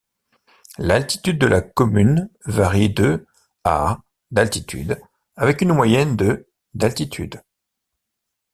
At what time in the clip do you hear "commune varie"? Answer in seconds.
1.61-2.89